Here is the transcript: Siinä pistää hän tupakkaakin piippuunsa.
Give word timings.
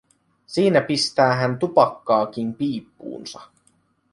Siinä 0.47 0.81
pistää 0.81 1.35
hän 1.35 1.59
tupakkaakin 1.59 2.53
piippuunsa. 2.53 3.39